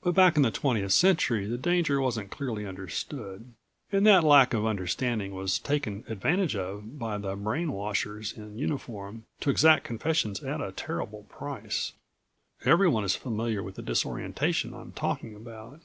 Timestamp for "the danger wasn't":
1.48-2.30